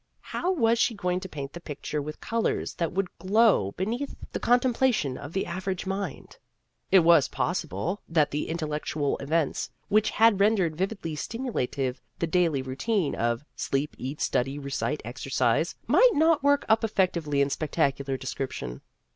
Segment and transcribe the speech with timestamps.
[0.21, 4.39] How was she going to paint the picture with colors that would glow beneath the
[4.39, 6.37] contempla tion of the average mind?
[6.89, 12.63] It was possi ble that the intellectual events, which had rendered vividly stimulative the daily
[12.63, 18.81] routine of sleep eat study recite exercise, might not work up effectively in spectacular description.